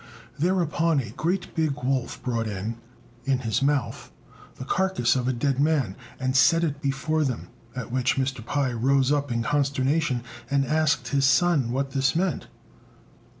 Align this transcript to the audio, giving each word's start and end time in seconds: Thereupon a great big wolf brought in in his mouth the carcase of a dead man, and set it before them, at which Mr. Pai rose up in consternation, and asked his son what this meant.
Thereupon 0.39 0.99
a 0.99 1.11
great 1.11 1.53
big 1.53 1.73
wolf 1.83 2.23
brought 2.23 2.47
in 2.47 2.75
in 3.25 3.37
his 3.41 3.61
mouth 3.61 4.11
the 4.55 4.65
carcase 4.65 5.15
of 5.15 5.27
a 5.27 5.31
dead 5.31 5.59
man, 5.59 5.95
and 6.19 6.35
set 6.35 6.63
it 6.63 6.81
before 6.81 7.23
them, 7.23 7.49
at 7.75 7.91
which 7.91 8.15
Mr. 8.17 8.43
Pai 8.43 8.73
rose 8.73 9.11
up 9.11 9.31
in 9.31 9.43
consternation, 9.43 10.23
and 10.49 10.65
asked 10.65 11.09
his 11.09 11.25
son 11.25 11.69
what 11.69 11.91
this 11.91 12.15
meant. 12.15 12.47